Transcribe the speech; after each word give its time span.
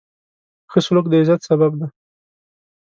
ښه 0.71 0.79
سلوک 0.85 1.05
د 1.09 1.13
عزت 1.21 1.41
سبب 1.49 1.71
دی. 1.79 1.87